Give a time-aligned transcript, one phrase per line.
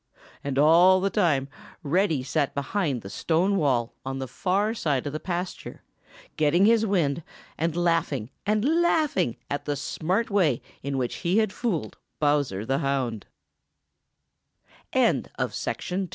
[0.43, 1.47] And all the time
[1.83, 5.83] Reddy sat behind the stone wall on the far side of the pasture,
[6.37, 7.21] getting his wind
[7.55, 12.79] and laughing and laughing at the smart way in which he had fooled Bowser the
[12.79, 13.19] Hou